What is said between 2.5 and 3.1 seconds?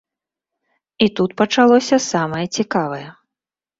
цікавае.